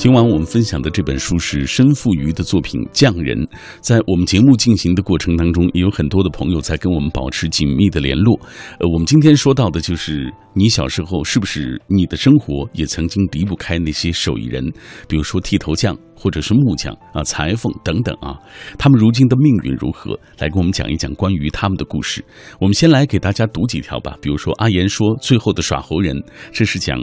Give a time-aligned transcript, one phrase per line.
[0.00, 3.36] 今晚我们分享的这本书是申富瑜的作品《匠人》。
[3.82, 8.34] 在我们节目进行的过程当中，也有很多的朋友在跟我们保持紧密的联络。
[8.78, 14.64] 呃，我们今天说到的就是你小时候是不是你的生活也曾经离不开那些手艺人，
[15.06, 18.34] 比如说剃头匠或者是木匠啊、裁缝等等啊。
[18.78, 20.18] 他们如今的命运如何？
[20.38, 22.24] 来跟我们讲一讲关于他们的故事。
[22.58, 24.16] 我们先来给大家读几条吧。
[24.22, 26.16] 比如说阿言说最后的耍猴人，
[26.50, 26.98] 这是讲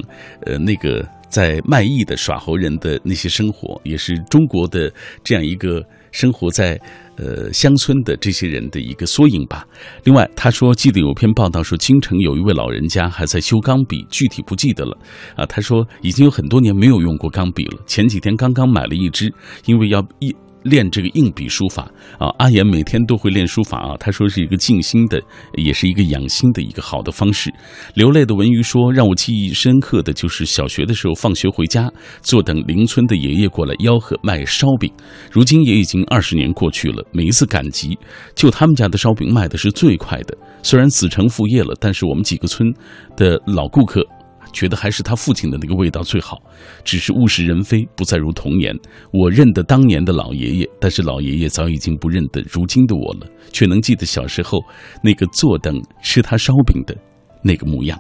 [0.48, 1.08] 呃那个。
[1.30, 4.92] 在卖艺的耍猴人的那些生活，也是中国的
[5.24, 6.80] 这样一个生活在
[7.18, 9.66] 呃乡村的这些人的一个缩影吧。
[10.04, 14.98] 另外，他说记得有篇报道说，京城有一位老人家还在修钢笔，具体不记得了
[15.36, 15.46] 啊。
[15.46, 19.34] 他说已经有很多年没有用过钢笔了，前几天刚刚买了一支，
[19.66, 20.36] 因为要一。
[20.70, 23.96] 练这个硬笔书法啊，阿岩每天都会练书法啊。
[24.00, 25.22] 他说是一个静心的，
[25.56, 27.54] 也是一个养心的一个好的方式。
[27.94, 34.92] 流泪的文娱说，让我记忆深刻的就是小学的时候，放学回家，坐等邻村的爷爷过来吆喝卖烧饼。
[35.32, 37.98] 如今也已经二十年过去了，每一次赶集，
[38.36, 40.38] 就他们家的烧饼卖的是最快的。
[40.64, 42.68] 虽然子承父业了，但是我们几个村
[43.16, 44.06] 的老顾客。
[44.52, 46.38] 觉得还是他父亲的那个味道最好，
[46.84, 48.76] 只是物是人非，不再如童年。
[49.12, 54.60] 我认得当年的老爷爷，但是老爷爷早已经不认得如今的我了，却能记得小时候
[55.04, 56.96] 那个坐等吃他烧饼的
[57.44, 58.00] 那个模样。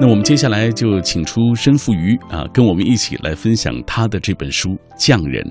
[0.00, 5.44] 那我们接下来就请出申富瑜啊，跟我们一起来分享他的这本书《匠人》。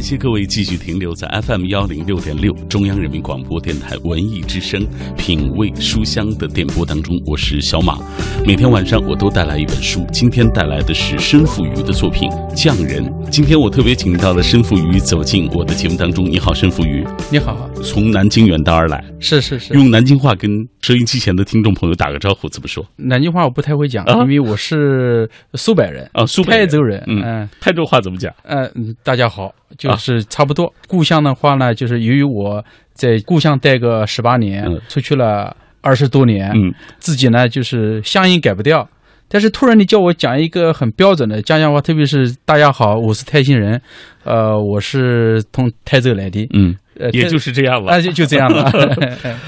[0.00, 4.82] 感谢各位继续停留在 FM 幺零六点六中央人民广播电台文艺之声
[5.14, 7.98] 品味书香的电波当中，我是小马。
[8.46, 13.04] 每天晚上我都带来一本书，今天带来的是申富瑜的作品《匠人》。
[13.28, 16.24] 今天我特别请到了申富瑜走进我的节目当中。
[16.24, 17.06] 你好，申富瑜。
[17.30, 17.68] 你好。
[17.84, 19.04] 从南京远道而来。
[19.18, 19.74] 是是是。
[19.74, 22.82] 用南京话跟收音机前的听众朋友打个招呼，怎么说？
[22.96, 27.04] 南京话我不太会讲，因为我是苏北人啊，苏北泰州人。
[27.06, 28.32] 嗯，泰州话怎么讲？
[28.44, 29.54] 嗯，大家好。
[29.78, 30.72] 就是差不多。
[30.86, 36.52] 故乡的话呢，就是由于我在故乡待个十八年，出去了二十多年，
[36.98, 38.88] 自己呢就是乡音改不掉。
[39.32, 43.80] 但是突然你叫我讲一个很标准的家乡话，特别是大家好，我是泰兴人，
[44.24, 46.76] 呃，我是从泰州来的，嗯。
[47.14, 48.62] 也就是这样吧，啊就就这样了。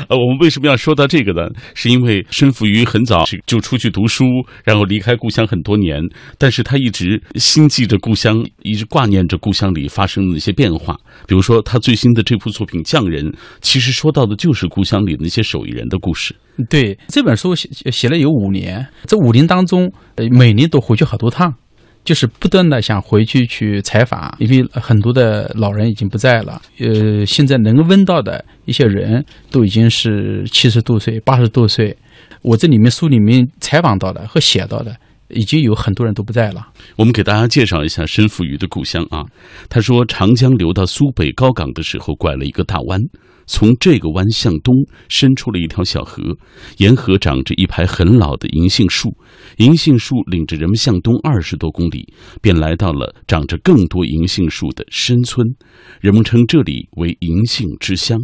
[0.08, 1.50] 呃， 我们为什么要说到这个呢？
[1.74, 4.24] 是因为申福于很早就出去读书，
[4.64, 6.00] 然后离开故乡很多年，
[6.38, 10.96] 但是他一直心系着故乡，一直挂念着故乡里发生的那些变化。
[11.26, 13.30] 比如说，他最新的这部作品《匠人》，
[13.60, 16.34] 其实说到的就是故乡里那些手艺人的故事。
[16.70, 21.52] 对，这本书写写了有五年，这五年当中，呃，每年都回去好多趟。
[22.04, 26.60] 就是不断的想回去去采访，因为很多的老人已经不在了。
[26.80, 31.96] 呃，现在能问到的一些人都已经是七十多岁、八十多岁。
[32.42, 34.96] 我这里面书里面采访到的和写到的，
[35.28, 36.66] 已经有很多人都不在了。
[36.96, 39.24] 我们给大家介绍一下申富余的故乡啊。
[39.68, 43.00] 他说，长江流到苏北高港的时候，拐了一个大弯。
[43.46, 44.74] 从这个湾向东
[45.08, 46.36] 伸出了一条小河，
[46.78, 49.16] 沿河长着一排很老的银杏树，
[49.58, 55.46] 银杏树领着人们向东二十多公里，便来到了长着更多银杏树的深村，
[56.00, 58.18] 人们称这里为银杏之乡。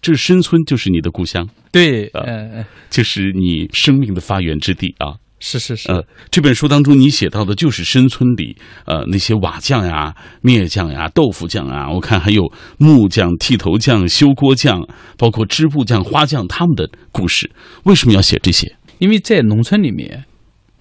[0.00, 5.16] 这深村就是你的故乡，对，呃，就是你生命的发源之地啊。
[5.40, 8.56] 是是是，呃，这本书当中你写到的就是深村里，
[8.86, 10.12] 呃，那些瓦匠呀、
[10.42, 14.84] 篾匠呀、豆腐匠啊，我看还有木匠、剃头匠、修锅匠，
[15.16, 17.48] 包括织布匠、花匠他们的故事。
[17.84, 18.74] 为什么要写这些？
[18.98, 20.24] 因为在农村里面，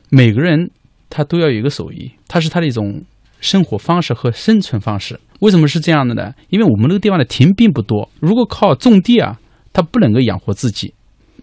[0.10, 0.72] 每个人
[1.08, 3.04] 他都要有一个手艺，它是他的一种
[3.40, 5.20] 生活方式和生存方式。
[5.42, 6.34] 为什么是这样的呢？
[6.50, 9.38] 因为我们那个地方的田并不多，如果靠种地啊，
[9.72, 10.96] 他不能够养活自己，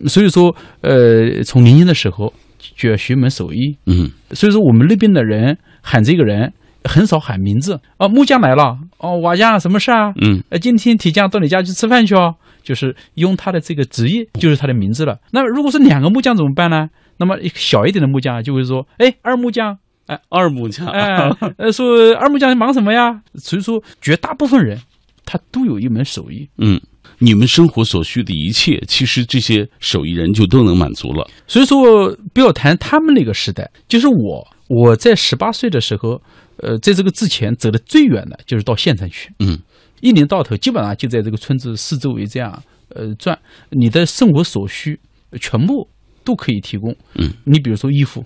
[0.09, 2.35] 所以说，呃，从年轻的时候。
[2.77, 6.53] 就要学门手艺，嗯，所以说我们那边的人喊这个人
[6.85, 10.13] 很少喊名字哦，木匠来了哦，瓦匠什么事啊？
[10.21, 15.19] 嗯，呃，今天铁匠到你家去吃饭去哦，就是用他的这个职业，就是他的名字了。
[15.33, 16.89] 那如果是两个木匠怎么办呢？
[17.19, 23.21] 那么小一点的木匠就会说，哎，二木匠，哎，二木匠，哎，呃，说二木匠忙什么呀？
[23.37, 24.79] 所以说绝大部分人
[25.25, 26.81] 他都有一门手艺，嗯。
[27.19, 31.29] 你们生活所需的一切，其实这些手艺人就都能满足了。
[31.47, 36.21] 所以说，不要谈他们那个时代，就是我，我在十八岁的时候，
[36.59, 39.33] 呃，在这个之前走的最远的就是到县城去。
[39.39, 39.59] 嗯，
[40.01, 43.39] 一年到头基本上就在这个村子四周围这样呃转，
[43.71, 44.99] 你的生活所需
[45.41, 45.89] 全部
[46.25, 46.95] 都可以提供。
[47.15, 48.25] 嗯，你比如说衣服，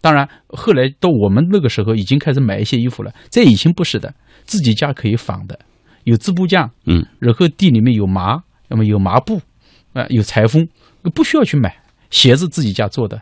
[0.00, 4.14] 当然后来到我们那个时候已经开始买一些衣服了，在以前不是的，
[4.44, 5.58] 自己家可以仿的。
[6.04, 9.40] 有织布匠，嗯，然后地里面有麻，那么有麻布，
[9.92, 10.66] 啊，有裁缝，
[11.14, 11.74] 不需要去买，
[12.10, 13.20] 鞋子自己家做的，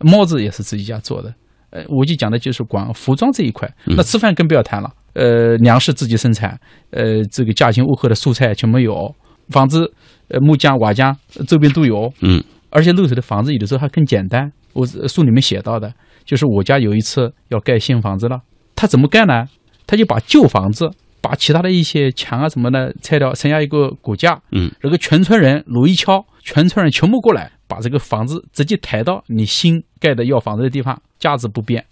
[0.00, 1.34] 帽子也是自己家做的。
[1.70, 4.90] 呃，我就讲的就是光服装这一块，那吃饭更不要谈了。
[5.14, 6.58] 呃，粮食自己生产，
[6.90, 9.14] 呃，这个家庭物合的蔬菜全没有，
[9.48, 9.92] 房子，
[10.28, 12.12] 呃，木匠、瓦匠周边都有。
[12.20, 14.52] 嗯，而且露水的房子有的时候还更简单。
[14.74, 15.92] 我书里面写到的，
[16.24, 18.40] 就是我家有一次要盖新房子了，
[18.74, 19.46] 他怎么盖呢？
[19.86, 20.90] 他就把旧房子，
[21.26, 24.40] 把其他的一些墙啊什么的拆掉，剩下一个骨架。
[24.52, 31.84] 嗯，这个全村人炉一敲，全村人全部过来，把这个房子直接抬到你新盖的要房子的地方，价值不变，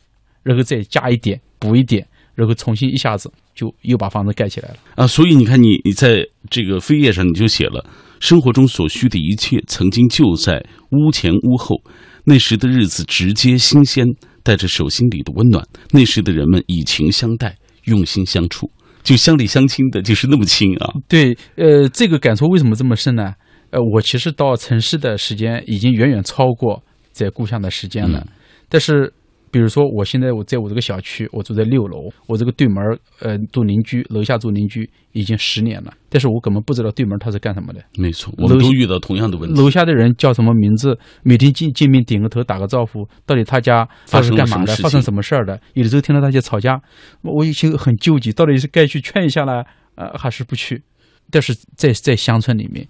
[0.44, 2.06] 然后再加一点，补一点。
[2.36, 5.06] 然后重新一下子就又把房子盖起来了啊！
[5.06, 7.86] 所以你看，你你在这个扉页上你就写了，
[8.18, 10.60] 生活中所需的一切曾经就在
[10.90, 11.80] 屋前屋后，
[12.24, 14.04] 那时的日子直接新鲜，
[14.42, 15.64] 带着手心里的温暖。
[15.92, 17.54] 那时的人们以情相待，
[17.84, 18.68] 用心相处，
[19.04, 20.92] 就乡里乡亲的，就是那么亲啊！
[21.06, 23.34] 对，呃，这个感触为什么这么深呢？
[23.70, 28.26] 呃，我其实到城市的时间已经远远超过在故乡的时间了，
[28.68, 29.12] 但是。
[29.54, 32.76] 比如说，我现在我在我这个小区，我住在六楼，我这个对门
[33.20, 37.80] 呃，住邻居，楼下住邻居已经十年了，但是我根本不知道对门他是干什么的。
[37.96, 39.56] 没错，我们都遇到同样的问题。
[39.56, 40.98] 楼下的人叫什么名字？
[41.22, 44.74] 每天见见面点个头，打个招呼，到底他家他是干嘛的？
[44.74, 45.60] 发生什么事儿的？
[45.74, 46.82] 有的时候听到他家吵架，
[47.22, 49.62] 我已经很纠结，到底是该去劝一下呢，
[49.94, 50.82] 呃，还是不去？
[51.30, 52.84] 但是在在乡村里面，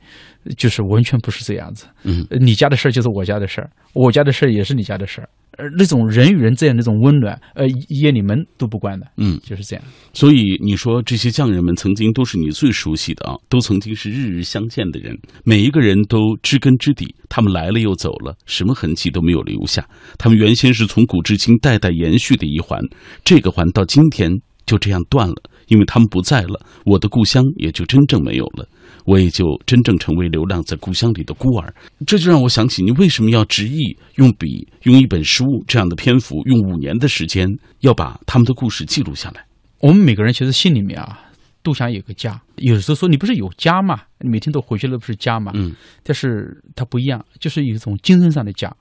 [0.56, 1.88] 就是完全不是这样子。
[2.04, 5.28] 嗯，你家的事儿就是我家的事儿，我家的事儿也是你家的事儿。
[5.56, 9.84] 呃，那种人与人这样那种温暖，呃，夜里门都不关的，嗯，就是这样。
[10.12, 17.14] 所以你说这些匠人们曾经都是你最熟悉的啊，都曾经是日日相见的人，每一个人都知根知底。
[17.28, 19.84] 他们来了又走了，什么痕迹都没有留下。
[20.18, 22.80] 他们原先是从古至今代代延续的一环，
[23.24, 24.30] 这个环到今天
[24.66, 25.36] 就这样断了，
[25.68, 28.68] 因为他们不在了，我的故乡也就真正没有了。
[29.04, 31.74] 我也就真正成为流浪在故乡里的孤儿，
[32.06, 37.46] 这就让我想起你为什么要执意用笔、用一本书这样的篇幅，用五年的时间
[37.80, 39.44] 要把他们的故事记录下来。
[39.80, 41.20] 我们每个人其实心里面啊，
[41.62, 42.40] 都想有个家。
[42.56, 44.00] 有时候说你不是有家吗？
[44.20, 45.52] 每天都回去了不是家吗？
[45.54, 45.74] 嗯。
[46.02, 48.74] 但是它不一样，就是有一种精神上的家。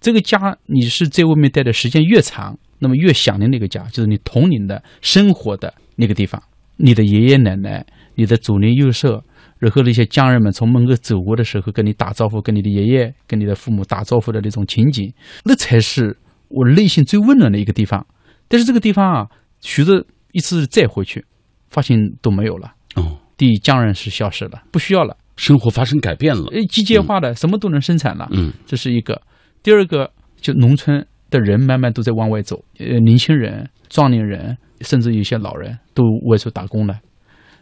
[0.00, 6.42] 这个家你是在外面待的时间越长，那么越想念那个家，就是你童年的生活的那个地方，
[6.76, 7.86] 你的爷爷奶奶，
[8.16, 9.24] 你的左邻右舍。
[9.58, 15.12] 然后那些匠人们从门口走过的时候，跟你打招呼，跟你的爷爷、跟你的父母打招呼的那种情景，
[15.44, 16.16] 那才是
[16.48, 18.06] 我内心最温暖的一个地方。
[18.48, 19.26] 但是这个地方啊，
[19.60, 21.24] 随着一次再回去，
[21.70, 22.74] 发现都没有了。
[22.96, 28.28] 哦，第一，匠人是消失了，不需要了，生活发生改变了，诶，机械化的，什么都能生产了。
[28.32, 29.20] 嗯，这是一个。
[29.62, 37.00] 第二个，就农村的人慢慢都在往外走，呃，年轻人、壮年人，甚至有些老人都外出打工了。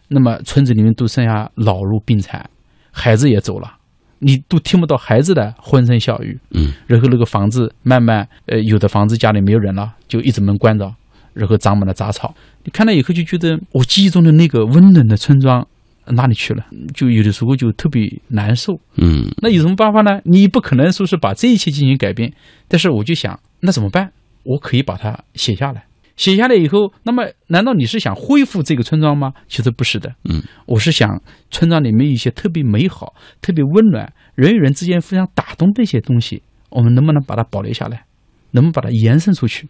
[0.09, 2.49] 那么村子里面都剩下老弱病残，
[2.91, 3.75] 孩子也走了，
[4.19, 6.39] 你都听不到孩子的欢声笑语。
[6.51, 10.95] 嗯，然后那个房子慢慢，呃，有的房子家里没有人了，就一直门关着，
[11.33, 12.35] 然后长满了杂草。
[12.63, 15.67] 你看了以后就觉得，我记忆中的那个温暖的村庄
[16.07, 16.65] 哪里去了？
[16.95, 18.79] 就有的时候就特别难受。
[18.97, 20.21] 嗯，那有什么办法呢？
[20.25, 22.33] 你不可能说是把这一切进行改变，
[22.69, 24.13] 但是我就想，那怎么办？
[24.45, 25.85] 我可以把它写下来。
[26.17, 29.33] 写下来以后，那么难道你是想恢复这个村庄吗？
[29.49, 31.21] 其实不是的，嗯，我是想
[31.51, 38.05] 村庄里面一些特别美好、特别温暖、人与人之间互相打动的一些东西，我们能不能把它保留下来？
[38.53, 39.69] 能不能把它延伸出去？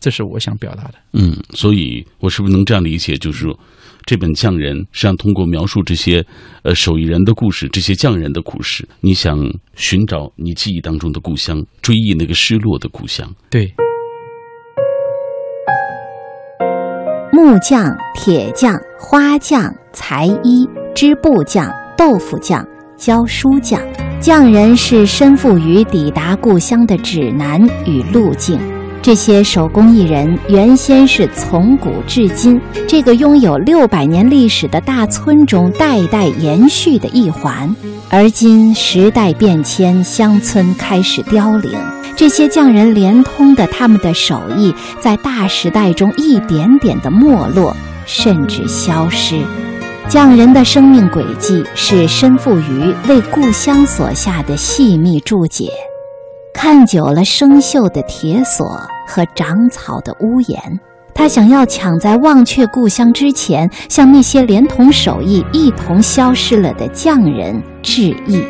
[0.00, 0.94] 这是我想表达的。
[1.12, 3.16] 嗯，所以我是不是能这样理解？
[3.16, 3.56] 就是说，
[4.06, 6.24] 这本匠人实际上通过描述这些
[6.62, 9.38] 呃手艺人的故事，这些匠人的故事，你想
[9.76, 13.32] 寻找你记忆当中的故乡，追忆那个失落的故乡。
[13.50, 13.72] 对。
[17.32, 23.80] 木匠、铁匠、花匠、裁衣、织布匠、豆腐匠、教书匠，
[24.20, 28.58] 匠人是身负于抵达故乡的指南与路径。
[29.00, 37.74] 这些手工艺人原先是从古至今这个拥有六百年历史的大村中代代延续的一环，
[38.10, 41.70] 而今时代变迁，乡村开始凋零。
[42.20, 47.74] 这些匠人连通的他们的手艺，在大时代中一点点的没落，
[48.04, 49.40] 甚至消失。
[50.06, 55.70] 匠人的生命轨迹是身负于为故乡所下的细密注解。
[56.52, 60.78] 看久了生锈的铁锁和长草的屋檐，
[61.14, 68.44] 他想要抢在忘却故乡之前，向那些连同手艺一同消失了的匠人致意。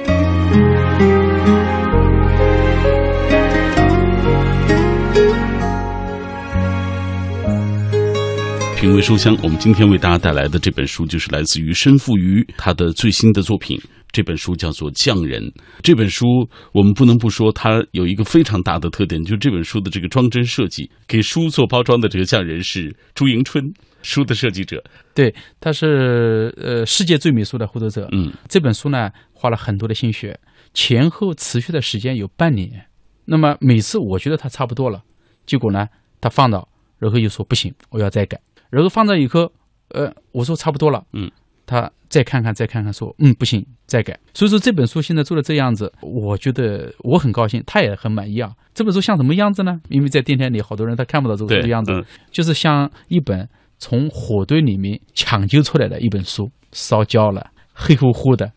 [8.81, 13.77] 品味书香，我们今天为大家带来的这本书，就是来自于申富余他的最新的作品
[14.11, 15.43] 《这本书叫做《匠人》。
[15.83, 16.25] 这本书
[16.73, 20.91] 我们不能不说，它有一个非常大的特点，就是这本书的这个装帧设计。
[21.07, 23.63] 给书做包装的这个匠人是朱迎春，
[24.01, 24.83] 书的设计者。
[25.15, 28.09] 对，他是呃世界最美书的获得者。
[28.13, 30.41] 嗯，这本书呢花了很多的心血，
[30.73, 32.87] 前后持续的时间有半年。
[33.27, 35.03] 那么每次我觉得他差不多了，
[35.45, 35.87] 结果呢
[36.19, 36.67] 他放到，
[36.99, 38.41] 然后又说不行，我要再改。
[38.71, 39.53] 然后放在以后，
[39.91, 41.05] 呃，我说差不多了。
[41.13, 41.31] 嗯。
[41.67, 44.19] 他再看看，再看看，说嗯不行，再改。
[44.35, 48.51] 所以说这本书现在做的这样子，我觉得我很高兴，他也很满意啊。
[48.75, 49.81] 这本书像什么样子呢？
[49.89, 51.93] 因为在电台里，好多人他看不到这个样子，
[52.33, 53.49] 就是像一本
[53.79, 58.51] 从火堆里面抢救出来的一本书，烧焦了，黑乎乎的，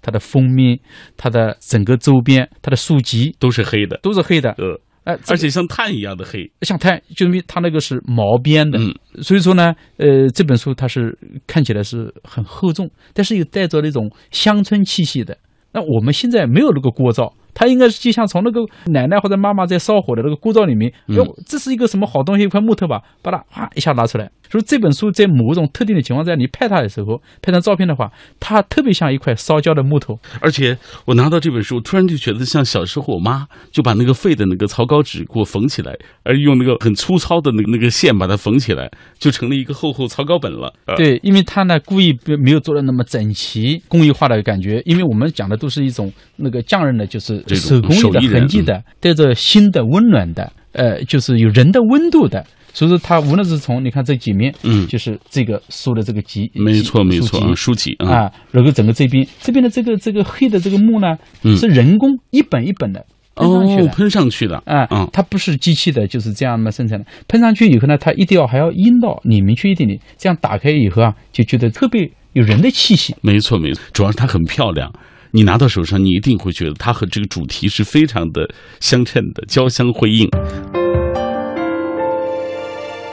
[0.00, 0.78] 它的封面、
[1.16, 4.54] 它的整个周边、它的书籍都是黑的，都是黑的。
[5.04, 8.78] 哎，而且像炭一样的黑，像炭，就因为它那个是毛边的，
[9.22, 15.36] 所以说呢，呃，这本书它是看起来是很厚重，但是又带着那种乡村气息的。
[15.72, 17.34] 那我们现在没有那个锅灶。
[17.52, 22.44] 它应该是就像从那个奶奶或者妈妈在烧火的那个锅灶里面，哟，这是一个什么好东西？
[22.44, 24.30] 一块木头吧，把它哗一下拿出来。
[24.50, 30.18] 所以这本书在某种特定的情况下，你拍它的时候，拍张照片的话，它特别像一块烧焦的木头。
[30.40, 40.72] 而且我拿到这本书，突然就觉得像小时候我妈就把那个废的那个草稿纸给我缝起来，而用那个很粗糙的那个那个线把它缝起来，就成了一个厚厚草稿本了。
[40.96, 47.44] 对，因为他呢故意没有做的那么整齐、工艺化的感觉，因为我们讲的都是一种那个匠人的，就是。
[47.60, 52.44] 手工艺的痕迹的，带着心的温暖的，呃，就是有人的温度的。
[52.72, 61.16] 所以说，它无论是从你看这几面，嗯，就是这个书的这个集，没错没错，书籍啊，然后整个这边这边的这个这个黑的这个木呢，
[61.56, 67.04] 是人工一本一本的喷上去的，喷上去的啊，它不是机器的，就是这样的生产的。
[67.28, 73.14] 喷上去以后呢，它一定要还要阴到里面去一点点，这样打开以后啊，就觉得特别有人的气息。
[73.22, 74.92] 没错没错，主要是它很漂亮。
[75.32, 78.48] 你拿到手上，你一定会觉得它和这个主题是非常的
[78.80, 80.26] 相称的，交相辉映。《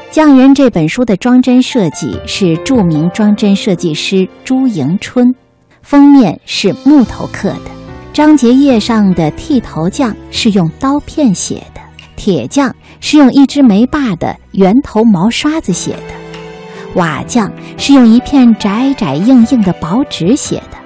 [0.10, 5.36] 匠人》这本书的装帧设计是著名装帧设计师朱迎春，
[5.82, 7.72] 封面是木头刻的，
[8.14, 11.82] 章节页上的剃头匠是用刀片写的，
[12.16, 20.78] 铁匠是用一支没把的圆头毛刷子写的，瓦匠是用一片窄窄硬硬的薄纸写的。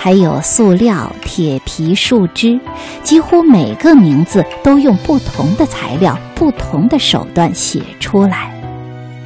[0.00, 2.58] 还有塑料、铁皮、树枝，
[3.02, 8.54] 几乎每个名字都用不同的材料、不同的手段写出来。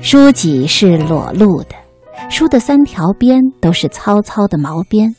[0.01, 1.77] 书脊是裸露的，
[2.31, 5.15] 书的三条边都是糙糙的毛边，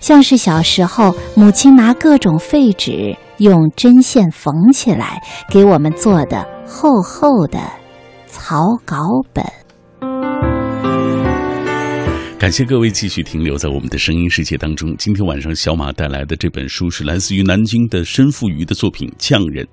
[0.00, 7.58] 像是小时候母亲拿各种废纸用针线缝起来给我们做的厚厚的
[8.28, 8.98] 草稿
[9.32, 9.44] 本。
[12.44, 14.94] 感谢各位继续停留在我们的声音世界当中。
[14.98, 19.64] 今天晚上小马带来的这本书是来自于南京的申富余的作品《匠人》。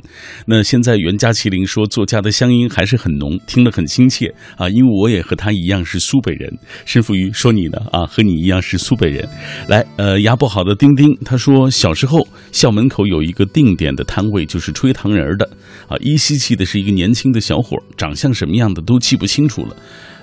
[0.45, 4.69] 那现在袁家麒麟说作家的乡音还是很浓，听得很亲切啊！
[4.69, 6.49] 因为我也和他一样是苏北人。
[6.85, 9.27] 申富余说你呢啊，和你一样是苏北人。
[9.67, 15.45] 来，呃，牙不好的丁丁他说小时候校门口有一个定点的摊位，就是吹糖人的
[15.89, 19.75] 啊，依稀记得是一个年轻的小伙，长相什么样的都记不清楚了。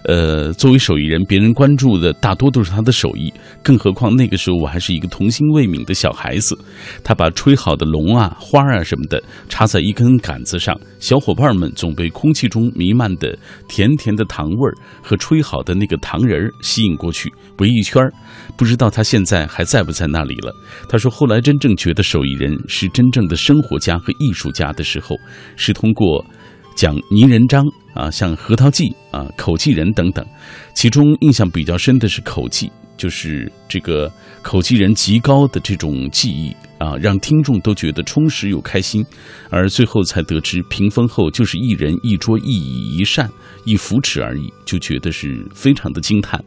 [0.04, 6.58] 呃，作为手艺人，别人关注的大多都是他的手艺，更何况那个时候我还是一个童心未泯的小孩子。
[7.04, 13.36] 他把吹好的龙啊、花啊什么的插在一根杆子上，小伙伴们总被空气中弥漫的
[13.68, 18.12] 甜甜的糖味儿和吹好的那个糖人儿吸引过去，围一圈儿。
[18.56, 20.54] 不知道他现在还在不在那里了。
[20.88, 25.16] 他说，后来真正觉得手艺人是真正的生活家和艺术家的时候，
[25.56, 26.24] 是通过。
[26.78, 30.24] 讲泥人张啊，像核桃记啊、口技人等等，
[30.74, 34.08] 其中印象比较深的是口技，就是这个
[34.42, 39.04] 口技人极高的这种技艺啊，让听众都觉得充实又开心，
[39.50, 43.28] 而最后才得知屏风后就是一人一桌一椅一扇
[43.64, 46.40] 一扶持而已，就觉得是非常的惊叹。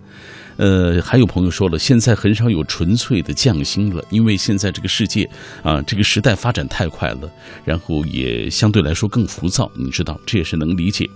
[0.62, 5.28] 呃，还有朋友说了，现在很少有纯粹的匠心了，因为现在这个世界
[5.64, 7.28] 啊，这个时代发展太快了，
[7.66, 11.10] 然后也相对来说更浮躁，你知道，这也是能理解。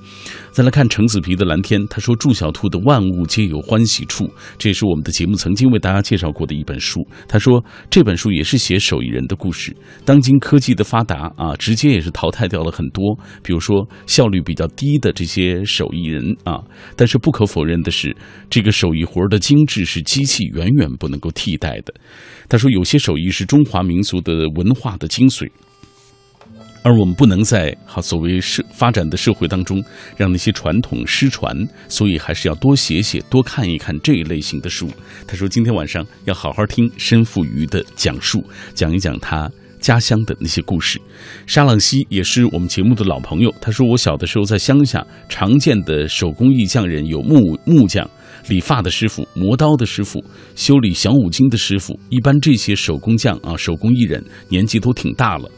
[0.52, 7.06] 再来看橙子皮的蓝天，他说祝小兔的万物皆有欢喜处，这也是我们的节目曾经为大家介绍过的一本书。
[7.28, 9.72] 他说这本书也是写手艺人的故事。
[10.04, 16.64] 当今科技的发达啊，直接也是淘汰掉了很多，比如说效率比较低的这些手艺人啊。
[16.96, 18.16] 但是不可否认的是，
[18.50, 19.35] 这个手艺活的。
[19.36, 21.94] 的精致是机器远远不能够替代的。
[22.48, 25.50] 他说，有些手艺是中华民族的文化的精髓。
[26.84, 29.84] 而我们不能在好所谓社发展的社会当中
[30.16, 31.54] 让那些传统失传，
[31.90, 34.88] 所以还是要多写写、多看一看这一类型的书。
[35.28, 38.42] 他说今天晚上要好好听申富余的讲述，
[38.74, 39.52] 讲一讲他。
[39.82, 41.00] 家乡的那些故事，
[41.46, 43.54] 沙朗西也是我们节目的老朋友。
[43.62, 48.10] 他说，我小的时候在乡下常见的手工艺匠人有木木匠、
[48.48, 50.24] 理发的师傅、磨刀的师傅、
[50.56, 52.00] 修理小五金的师傅。
[52.10, 55.50] 一般这些手工匠啊，手工艺人年纪都挺大了，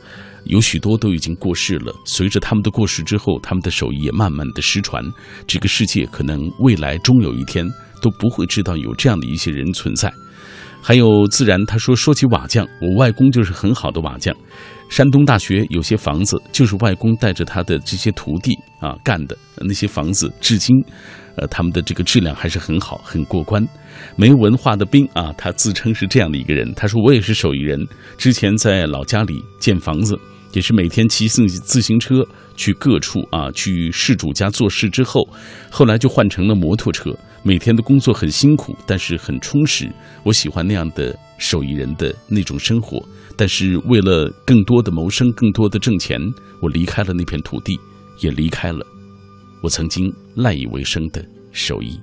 [0.46, 1.94] 有许多都已经过世了。
[2.06, 5.04] 随着他们的过世之后，他们的手艺也慢慢的失传。
[5.46, 7.68] 这个世界可能未来终有一天
[8.02, 10.12] 都不会知道有这样的一些人存在。
[10.82, 14.34] 还有自然，他说说起瓦匠，我外公就是很好的瓦匠。
[14.90, 20.74] 山东大学有些房子就是外公带着他的这些徒弟啊干的，那些房子至今，
[21.38, 23.66] 呃，他们的这个质量还是很好，很过关。
[24.16, 26.72] 没文化的兵啊，他自称是这样的一个人。
[26.74, 27.80] 他说我也是手艺人，
[28.18, 30.20] 之前在老家里建房子，
[30.54, 35.28] 也是每天骑自自行车去各处啊，去事主家做事之后，
[35.70, 37.16] 后来就换成了摩托车。
[37.44, 39.90] 每天的工作很辛苦，但是很充实。
[40.24, 43.02] 我喜欢那样的手艺人的那种生活，
[43.38, 46.20] 但是为了更多的谋生、更多的挣钱，
[46.60, 47.80] 我离开了那片土地，
[48.20, 48.86] 也离开了
[49.62, 52.00] 我曾经赖以为生的手艺。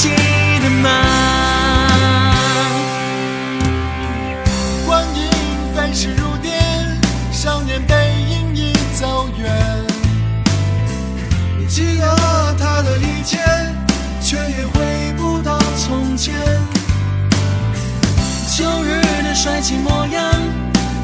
[0.00, 0.08] 记
[0.62, 0.88] 得吗？
[4.86, 5.28] 光阴
[5.74, 6.58] 飞逝如电，
[7.30, 7.94] 少年背
[8.30, 9.52] 影已走远。
[11.68, 12.16] 记得
[12.58, 13.36] 他的一切，
[14.22, 16.34] 却也回不到从前。
[18.56, 20.32] 旧日的帅气模样，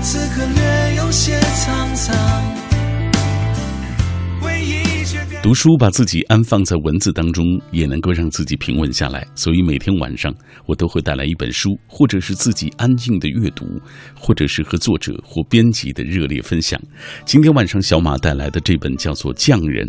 [0.03, 2.17] 此刻略有些沧桑。
[5.47, 9.25] 读书把自己安放在文字当中，也能够让自己平稳下来。
[9.37, 10.35] 所以每天晚上，
[10.67, 13.65] 我都会带来一本书，或者是自己安静的阅读，
[14.17, 16.81] 或者是和作者或编辑的热烈分享。
[17.25, 19.87] 今天晚上，小马带来的这本叫做《匠人》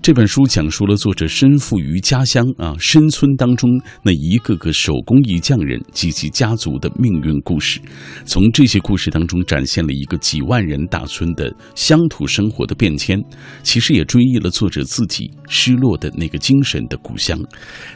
[0.00, 3.68] 这本书，讲述了作者身负于家乡啊深村当中
[4.04, 7.80] 那一个个手工艺匠人及其家族的命运故事。
[8.24, 13.20] 从这些故事当中，展现了一个几万人大村的乡土生活的变迁。
[13.64, 14.80] 其实也追忆了作者。
[14.92, 17.40] 自己失落的那个精神的故乡。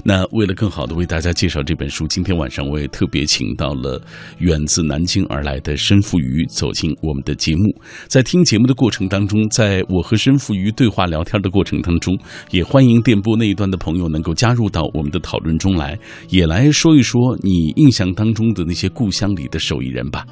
[0.03, 4.01] 那为了更好的为大家介绍这本书，今天晚上我也特别请到了
[4.39, 7.65] 远自南京而来的申富余走进我们的节目。
[8.07, 12.19] 在听节目的过程当中，在我和申富余对话聊天的过程当中，
[12.51, 15.99] 也欢迎电波那一端的朋友能够加入到我们的讨论中来，
[16.31, 20.25] 也来说一说你印象当中的那些故乡里的手艺人吧。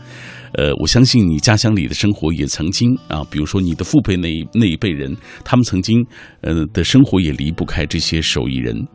[0.56, 6.04] 呃，我相信你家乡里的生活也曾经啊，比如说你的父辈那那一辈人，他们曾经
[6.42, 8.86] 呃的生活也离不开这些手艺人，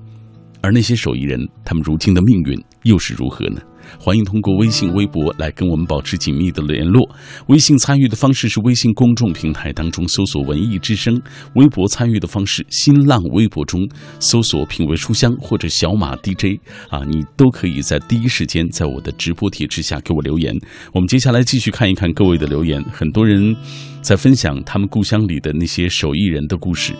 [0.61, 3.61] 而那些手艺人，他们如今的命运又是如何呢？
[3.97, 7.09] 欢迎通过微信、微博来跟我们保持紧密的联络。
[7.47, 11.19] 微信参与的方式是微信公众平台当中搜索“文艺之声”，
[11.55, 13.87] 微博参与的方式，新浪微博中
[14.19, 20.53] 搜索“品味书香”或者“小马 DJ” 啊，你都可以在第一时间在我的直播帖之下给我留言。
[20.93, 23.55] 我们接下来继续看一看各位的留言，很多人
[24.01, 26.93] 在分享他们故乡里的那些手艺人的故事。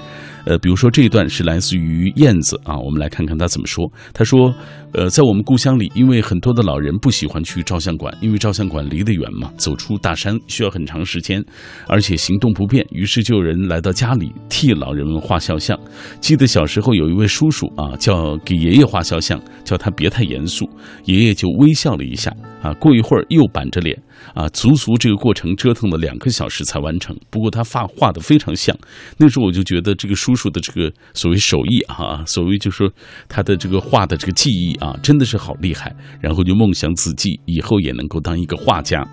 [0.45, 3.85] 呃，比如说这一段是来自于燕子啊，我们来看看他怎么说。
[4.13, 4.53] 他说
[4.93, 11.43] ：“呃，在我们故乡里，因为很多的老人不喜欢去照相馆，因为照相馆离得远嘛，走出大山需要很长时间，
[11.87, 15.77] 而且行动不便，于是就有人来到家里替老人们画肖像。
[16.21, 20.67] 记得小时候有一位叔叔啊，叫给爷爷画肖像，叫他别太严肃，
[21.03, 22.33] 爷爷就微笑了一下。”
[22.63, 23.97] 啊，过一会儿又板着脸
[24.33, 27.15] 啊，足足这个过程折腾了两个小时才完成。
[27.29, 28.75] 不过他画画的非常像，
[29.17, 32.89] 那时候我就觉得这个叔叔的这个所谓手艺啊，所谓就说
[33.27, 35.95] 他的这个画的这个技艺啊，真的是好厉害。
[36.21, 39.07] 然后就梦想自己以后也能够当一个画家。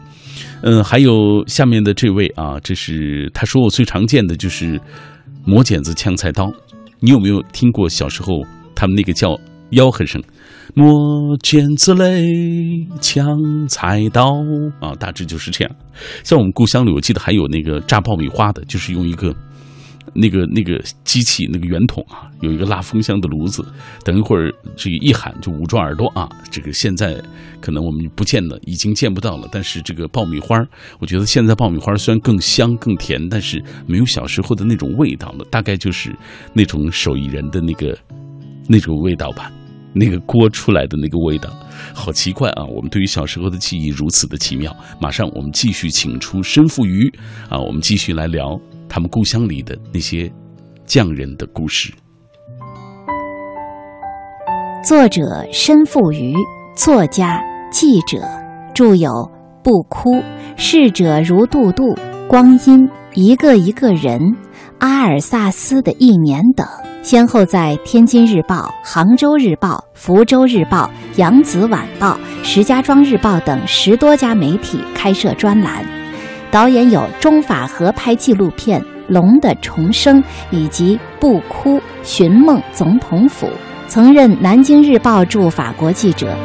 [0.62, 4.80] 嗯，还有下面的这位啊，这是他说我最常见的就是
[5.44, 6.52] 磨剪子、枪菜刀。
[7.00, 8.42] 你有没有听过小时候
[8.74, 9.38] 他们那个叫
[9.70, 10.22] 吆喝声？
[10.78, 13.26] 磨剪子嘞，抢
[13.66, 14.34] 菜刀
[14.78, 15.76] 啊，大致就是这样。
[16.22, 19.34] 在我们故乡里，我记得还有那个炸爆米花的，就是用一个
[20.12, 23.64] 那个那个机器，那个圆筒啊，有一个拉风箱的炉子。
[24.04, 26.28] 等一会儿这个一喊就捂住耳朵啊。
[26.50, 27.18] 这个现在
[27.58, 29.48] 可能我们不见了，已经见不到了。
[29.50, 30.62] 但是这个爆米花，
[30.98, 35.44] 我觉得现在爆米花虽然更香更甜，但是没有小时候的那种味道了。
[35.50, 36.14] 大概就是
[36.52, 37.98] 那种手艺人的那个
[38.68, 39.50] 那种味道吧。
[39.98, 41.48] 那个锅出来的那个味道，
[41.94, 42.62] 好奇怪啊！
[42.66, 44.70] 我们对于小时候的记忆如此的奇妙。
[45.00, 47.08] 马上我们继续请出申富余
[47.48, 50.30] 啊，我们继续来聊他们故乡里的那些
[50.84, 51.90] 匠人的故事。
[54.86, 56.34] 作者申富余，
[56.76, 58.18] 作家、记者，
[58.74, 59.10] 著有
[59.64, 60.10] 《不哭》
[60.56, 61.82] 《逝者如渡渡》
[62.28, 62.58] 《光阴》
[63.14, 64.20] 《一个一个人》
[64.78, 66.66] 《阿尔萨斯的一年》等。
[67.06, 70.90] 先后在《天津日报》《杭州日报》《福州日报》
[71.20, 75.86] 《扬子晚报》《石家庄日报》等十多家媒体开设专栏，
[76.50, 83.46] 导演有中法合拍纪录片《龙的重生》以及《不哭寻梦总统府》，
[83.86, 86.36] 曾任《南京日报》驻法国记者。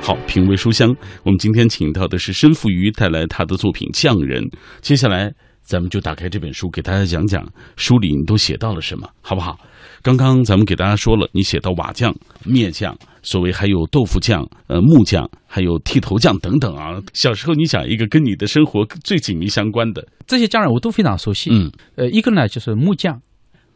[0.00, 0.88] 好，品味书香，
[1.22, 4.42] 我们今天请到的是申富余，带来他的作品《匠人》。
[4.80, 5.32] 接下来。
[5.62, 7.46] 咱们就打开这本书，给大家讲讲
[7.76, 9.58] 书里你都写到了什么，好不好？
[10.02, 12.12] 刚刚咱们给大家说了，你写到瓦匠、
[12.44, 17.00] 篾匠，所谓还有豆腐匠、呃木匠，还有剃头匠等等啊。
[17.14, 21.50] 小时候你想一个跟你的生活最紧密相关的这些匠人，我都非常熟悉。
[21.52, 23.22] 嗯，呃，一个呢就是木匠，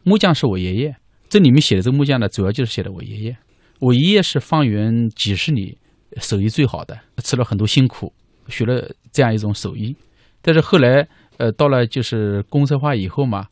[0.03, 0.95] 木匠是我爷爷。
[1.29, 3.37] 这里面写的这个木匠呢，主要就是写的我爷爷。
[3.79, 5.77] 我爷爷是方圆几十里
[6.19, 8.11] 手艺最好的，吃了很多辛苦，
[8.49, 9.95] 学了这样一种手艺，
[10.41, 11.07] 但是后来。
[11.37, 13.45] 呃，到了就是公社化以后嘛，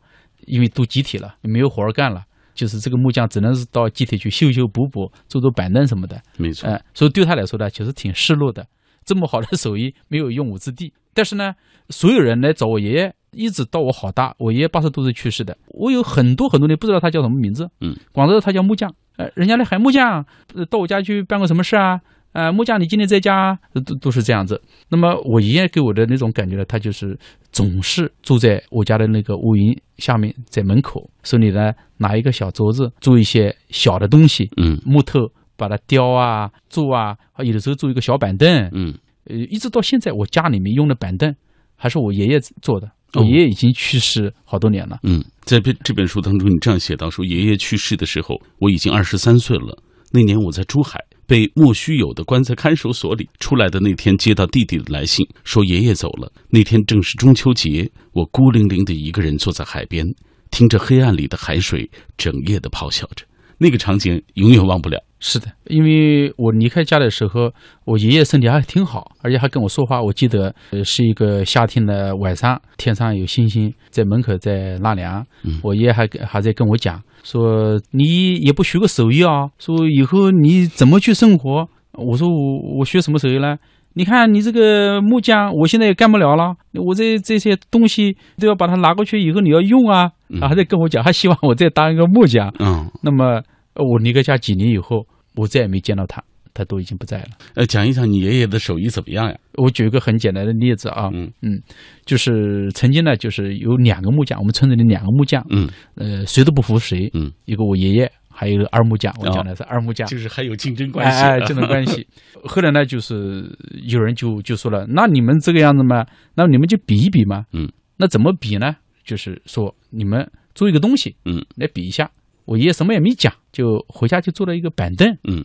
[0.46, 6.20] 因为都集体了，没有活儿干了，就是这个木匠只能是到集体去修修补补，做做板凳什么的。
[6.36, 6.68] 没错。
[6.68, 8.66] 呃，所以对他来说呢，其实挺失落的。
[9.04, 10.92] 这么好的手艺没有用武之地。
[11.14, 11.54] 但是呢，
[11.90, 17.68] 所有人来找我爷爷，一直到我好大，我爷爷八十多岁去世的，我有很多很多年不知道他叫什么名字。
[17.80, 17.96] 嗯。
[18.12, 18.92] 光知道他叫木匠。
[19.16, 20.26] 呃，人家来喊木匠，
[20.68, 22.00] 到我家去办个什么事啊？
[22.36, 24.60] 呃，木匠，你今天在家都都是这样子。
[24.90, 27.18] 那么我爷爷给我的那种感觉呢，他就是
[27.50, 35.20] 总是住在我家的那个屋檐下面，在门口手里呢拿一个小桌子，做一些小的东西，嗯，木头
[35.56, 38.92] 把它雕啊、做啊，有的时候做一个小板凳，嗯，
[39.30, 41.34] 呃，一直到现在，我家里面用的板凳
[41.74, 42.90] 还是我爷爷做的。
[43.14, 44.98] 我爷爷已经去世好多年了。
[45.04, 49.82] 嗯，在这这本书当中，你这样写到说，爷爷去世的时候，我已经二十三岁了。
[50.12, 51.02] 那年我在珠海。
[51.26, 56.30] 被莫须有的关在看守所里，出来的那天接到弟弟的来信，说爷爷走了。
[56.50, 60.06] 那天正是中秋节，我孤零零的一个人坐在海边，
[60.50, 63.24] 听着黑暗里的海水整夜的咆哮着，
[63.58, 65.02] 那个场景永远忘不了。
[65.18, 67.50] 是的，因为我离开家的时候，
[67.86, 70.00] 我爷爷身体还挺好，而且还跟我说话。
[70.00, 75.26] 我记得，呃，是一个夏天的晚上，天上有星星，在门口在纳凉。
[75.62, 81.66] 我爷爷还还在跟我讲，说你也不学个手艺啊，说以后你怎么去生活？
[81.94, 83.56] 我说我我学什么手艺呢？
[83.94, 90.12] 你看你这个木匠，我现在也干不了了，我这这些东西都要把它拿过去，以后你要用啊。
[90.40, 92.54] 还在跟我讲，还希望我再当一个木匠。
[92.60, 93.42] 嗯，那么。
[93.78, 96.24] 我离开家几年以后，我再也没见到他，
[96.56, 97.28] 他都已经不在了。
[97.54, 99.38] 呃，讲一讲你爷爷的手艺怎么样呀？
[99.54, 101.60] 我举一个很简单的例子啊，嗯嗯，
[102.06, 112.06] 就是曾经呢，就是有两个木匠，我们村子里两个木匠，嗯，呃，谁都不服谁，嗯，一个我爷爷，还有一个二木匠，我讲的是二木匠，就是还有竞争关系，哎，竞争关系。
[112.44, 113.44] 后来呢，就是
[113.84, 118.76] 有人就就说了，那你们这个样子嘛，那你们就比一比嘛，嗯，那怎么比呢？
[119.04, 122.10] 就是说你们做一个东西，嗯，来比一下。
[122.44, 125.08] 我爷爷什么也没讲，就回家就做了一个板凳。
[125.24, 125.44] 嗯，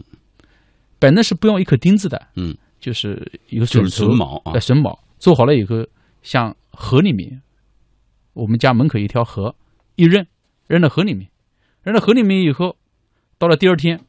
[1.02, 2.28] 板凳是不用一颗钉子的。
[2.36, 5.84] 嗯，就是一个榫榫卯啊，榫卯做好了以后，
[6.22, 7.42] 像河里面，
[8.34, 9.56] 我们家门口一条河，
[9.96, 10.24] 一扔
[10.68, 11.28] 扔到河里面，
[11.82, 12.78] 扔到河里面以后，
[13.40, 14.00] 到了第二天，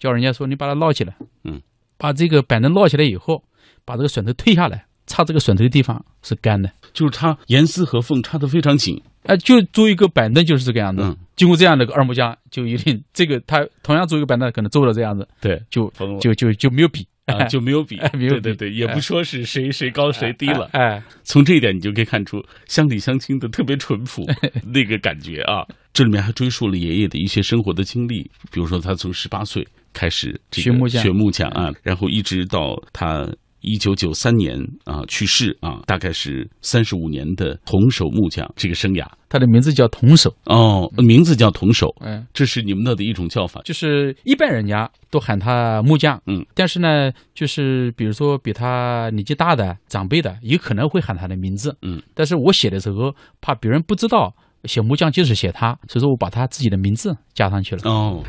[0.00, 1.16] 叫人家说你把它捞起来。
[1.44, 1.62] 嗯，
[1.96, 3.44] 把这个板凳捞起来以后，
[3.84, 9.00] 把这个榫头推下来，插这个榫头的地方是干的，就是它严丝合缝，插的非常紧。
[9.24, 11.02] 呃，就做一个板凳就是这个样子。
[11.02, 20.68] 嗯经过这样的个二木家，就一定 这个他同样做一个板凳，可能做了这样子，对，就就就就没有比啊，就没有比， 哎没有比 对对对，也不说是谁谁高谁低了。
[20.72, 24.26] 哎，从这一点你就可以看出乡里乡亲的特别淳朴
[24.70, 25.66] 那个感觉啊。
[25.94, 33.26] 这里面还追溯了爷爷的一些生活的经历，比如说他从十八岁开始这个学木匠学木匠啊，然后一直到他。
[33.60, 39.06] 一九九三年啊去世啊，大概是三十五年的铜手木匠这个生涯。
[39.28, 43.60] 他的名字叫铜手，哦，名字叫铜手，嗯，这是你们那的一种叫法。
[43.64, 57.82] 就是一般人家都喊他木匠，嗯，但是呢，就是比如说比他年纪大的长辈的，有可能会喊他的名字，嗯，但是我写的时候怕别人不知道写木匠就是写他，所以说我把他自己的名字加上去了。
[57.84, 58.24] 哦，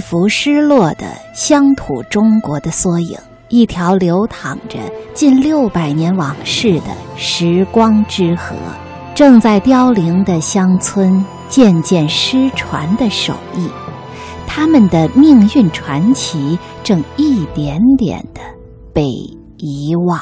[0.00, 3.18] 一幅失落的乡土中国的缩影，
[3.50, 4.78] 一条流淌着
[5.12, 6.86] 近六百年往事的
[7.16, 8.56] 时光之河，
[9.14, 13.68] 正在凋零的乡村渐渐失传的手艺，
[14.46, 18.40] 他们的命运传奇正一点点的
[18.94, 19.02] 被
[19.58, 20.18] 遗忘。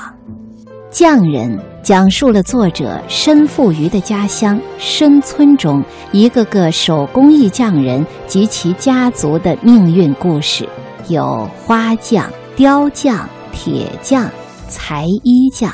[0.90, 1.56] 匠人
[1.88, 10.68] 讲述了作者申富余的家乡申村中一个个手工艺匠人及其家族的命运故事，
[11.08, 14.30] 有花匠、雕匠、铁匠、
[14.68, 15.72] 裁衣匠。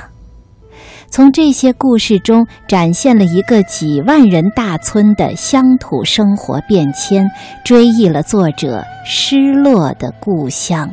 [1.11, 7.29] 从这些故事中，展现了一个几万人大村的乡土生活变迁，
[7.65, 10.89] 追忆了作者失落的故乡，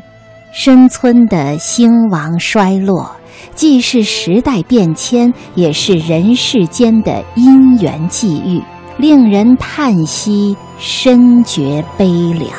[0.51, 3.15] 申村的兴亡衰落。
[3.55, 8.61] 既是时代变迁，也是人世间的因缘际遇，
[8.97, 12.49] 令人叹息，深觉悲凉。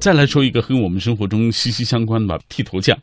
[0.00, 2.96] 再来说一个和我们生活中息息相关的吧，剃头匠。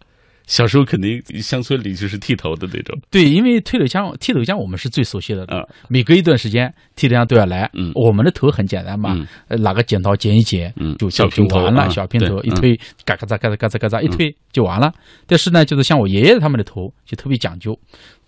[0.47, 7.69] 小时候肯定乡村里就是剃头的那种，对，因为剃头枪，剃头枪我们是最熟悉的，啊，每隔一段时间剃头枪都要来。
[7.73, 14.93] 嗯我们的头很简单嘛，拿个剪刀剪一剪，嗯就就小平头完了，啊小平头一推，嘎嘎嚓嘎嚓嘎嚓嘎嚓一推就完了。
[15.25, 17.77] 但是呢，就是像我爷爷他们的头就特别讲究。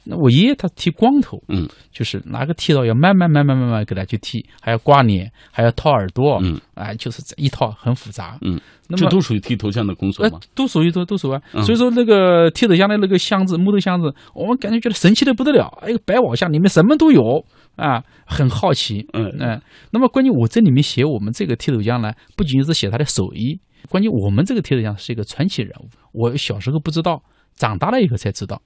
[0.10, 11.42] 那我爷爷他剃光头，嗯，就是拿个剃刀要慢慢慢慢慢慢给他去剃，还要刮脸，还要掏耳朵，嗯，啊，就是这一套很复杂，嗯，那么这都属于剃头匠的工作呃吗？，都属于都都属于啊。
[11.54, 17.44] 嗯所以说那个剃头匠的那个箱子，木头箱子，我们感觉觉得神奇的不得了，哎个百宝箱里面什么都有
[17.76, 19.06] 啊，很好奇。
[19.14, 25.90] 嗯嗯、那么关键我这里面写我们这个剃头匠呢，不仅仅是写他的手艺，关键我们这个剃头匠是一个传奇人物。
[26.14, 27.22] 我小时候不知道，
[27.56, 28.62] 长大了以后才知道，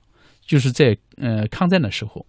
[0.45, 2.25] 就是在呃抗战的时候，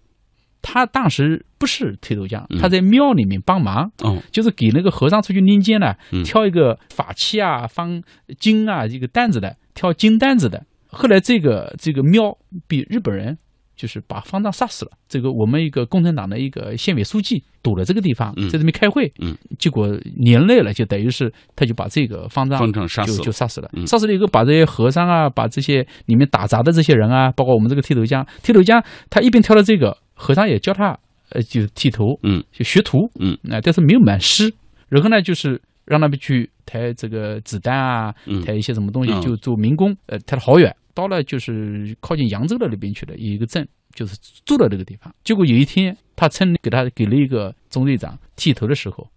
[0.61, 3.90] 他当时不是推头匠，嗯他在庙里面帮忙。
[3.98, 8.03] 哦，就是给那个和尚出去拎肩呢嗯，挑一个法器啊、方
[8.38, 10.64] 金啊这个担子的，挑金担子的。
[10.87, 12.37] 后来这个这个庙
[12.68, 13.38] 被日本人
[13.83, 14.92] 就是把方丈杀死了。
[15.09, 23.85] 这个我们一个共产党的一个县委书记堵了这个地方嗯，在这边开会，嗯，结果连累了，就等于是他就把这个方丈方丈杀死就就杀死了嗯。
[23.85, 30.97] 杀死了以后，把这些和尚啊，把这些里面打杂的这些人啊，包括我们这个剃头匠，剃头匠他一边挑了这个，和尚也教他
[31.31, 34.55] 呃就剃头，嗯，就学徒，嗯，那、但是没有满师。
[34.88, 45.14] 然后呢，就是让他们去抬这个子弹啊，嗯抬一些什么东西，嗯就做民工，呃，抬了好远，到了就是靠近扬州的那边去了，有一个镇，就是住到那个地方。
[45.24, 49.09] 结果有一天，他村里给他给了一个中队长剃头的时候，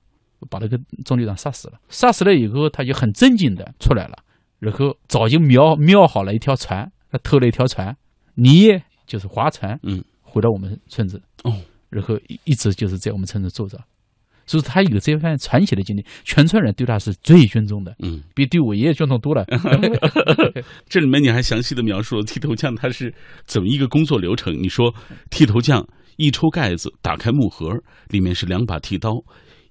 [0.49, 1.79] 把那个中队长杀死了。
[1.89, 4.17] 杀死了以后，他就很正经的出来了，
[4.59, 7.95] 然后早就瞄瞄好了一条船，他偷了一条船，
[8.35, 11.53] 你也就是划船，嗯，回到我们村子，哦，
[11.89, 13.79] 然后一一直就是在我们村子住着。
[14.45, 19.45] 所以他有这番传奇的经历，全村人对他是最尊重的，嗯，比对我爷爷尊重多了。
[20.87, 23.13] 这里面你还详细的描述了剃头匠他是
[23.45, 24.53] 怎么一个工作流程。
[24.61, 24.93] 你说
[25.29, 25.85] 剃头匠
[26.17, 27.69] 一抽盖子，打开木盒，
[28.09, 29.11] 里面是两把剃刀。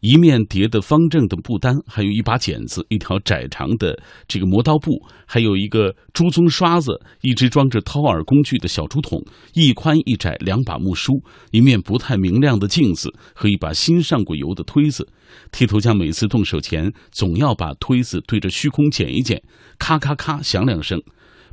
[0.04, 4.90] 一面叠的方正的布单，还有一把剪子，一条窄长的这个磨刀布，
[5.24, 9.18] 还有一个朱宗刷子，一只装着掏耳工具的小竹筒，
[9.54, 11.14] 一宽一窄两把木梳，
[11.52, 15.08] 一面不太明亮的镜子和一把新上过油的推子。
[15.50, 19.42] 剃头匠每次动手前，总要把推子对着虚空剪一剪，
[19.78, 21.00] 咔咔咔响两声。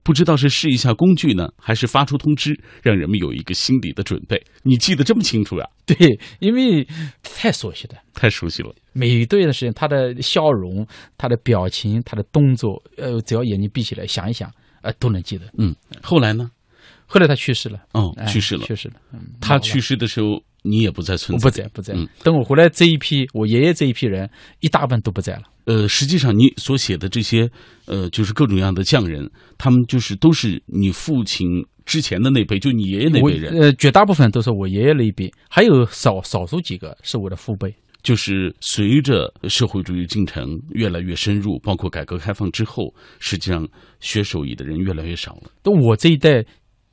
[0.04, 4.42] 不知道是试一下工具呢，还是发出通知，让人们有一个心理的准备。
[4.64, 5.96] 你记得这么清楚呀、 对，
[6.40, 6.88] 因为
[7.22, 7.96] 太熟悉了。
[8.14, 8.74] 太熟悉了。
[8.94, 10.86] 每一段时间，他的笑容、
[11.18, 15.46] 他的表情、他的动作，呃，只要眼睛闭起来想一想，呃，都能记得。
[15.58, 16.50] 嗯，后来呢？
[17.06, 18.66] 后来他去世了，哦，哎去世了。
[18.66, 18.96] 去世了。
[19.14, 22.08] 嗯，他去世的时候你也不在村子，我不在，不在嗯。
[22.24, 24.30] 等我回来这一批，我爷爷这一批人，
[24.62, 25.44] 一大半都不在了。
[25.66, 27.50] 呃，实际上你所写的这些，
[27.86, 31.48] 呃，就是各种各样的匠人，他们就是都是你父亲
[31.86, 37.74] 之前的那辈，就你爷爷那辈人，呃，绝大部分都是我爷爷那一辈，还有少少数几个是我的父辈。
[38.04, 43.68] 就是随着社会主义进程越来越深入，包括改革开放之后，实际上
[44.00, 45.52] 学手艺的人越来越少了。
[45.62, 46.44] 都我这一代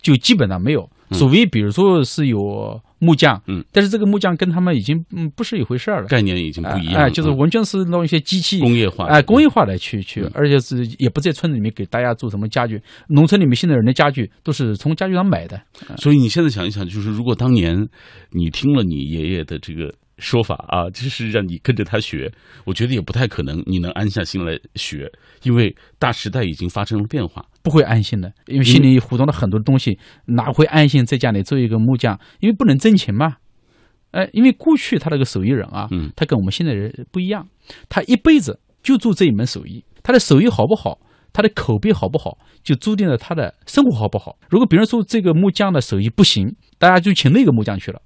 [0.02, 0.86] 就基本上没有。
[1.12, 15.60] 所谓比如说是有木匠，嗯，但是这个木匠跟他们已经嗯不是一回事儿了，概念已经不一样了，哎，就是完全是弄一些机器工业化，哎，工业化的去去嗯，而且是也不在村子里面给大家做什么家具，农村里面现在人的家具都是从家具上买的，
[15.96, 17.88] 所以你现在想一想，就是如果当年
[18.32, 22.30] 你听了你爷爷的这个说法啊，就是让你跟着他学，
[22.64, 25.10] 我觉得也不太可能你能安下心来学，
[25.42, 27.44] 因为大时代已经发生了变化。
[27.62, 32.18] 不会安心的，因为心里糊弄了很多东西，哪会安心在家里做一个木匠？
[32.40, 33.36] 因为不能挣钱嘛。
[34.12, 37.46] 哎，因为过去他那个手艺人啊，嗯他跟我们现在人不一样，
[37.90, 40.98] 他一辈子就做这一门手艺，他的手艺好不好，
[41.30, 44.38] 他的口碑好不好，就注定了他的生活好不好。
[44.48, 48.00] 如果别人说这个木匠的手艺不行，大家就请那个木匠去了，